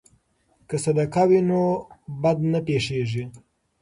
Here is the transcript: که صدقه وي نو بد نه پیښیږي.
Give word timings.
که 0.67 0.75
صدقه 0.85 1.23
وي 1.29 1.39
نو 1.49 1.61
بد 2.21 2.37
نه 2.51 2.59
پیښیږي. 2.67 3.23